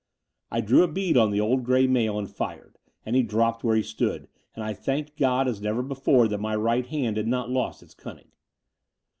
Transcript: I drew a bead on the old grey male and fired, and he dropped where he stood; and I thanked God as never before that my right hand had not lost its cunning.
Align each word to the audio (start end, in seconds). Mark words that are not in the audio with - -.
I 0.49 0.61
drew 0.61 0.81
a 0.81 0.87
bead 0.87 1.15
on 1.15 1.29
the 1.29 1.39
old 1.39 1.63
grey 1.63 1.85
male 1.85 2.17
and 2.17 2.27
fired, 2.27 2.79
and 3.05 3.15
he 3.15 3.21
dropped 3.21 3.63
where 3.63 3.75
he 3.75 3.83
stood; 3.83 4.27
and 4.55 4.63
I 4.63 4.73
thanked 4.73 5.15
God 5.15 5.47
as 5.47 5.61
never 5.61 5.83
before 5.83 6.27
that 6.27 6.39
my 6.39 6.55
right 6.55 6.87
hand 6.87 7.17
had 7.17 7.27
not 7.27 7.51
lost 7.51 7.83
its 7.83 7.93
cunning. 7.93 8.31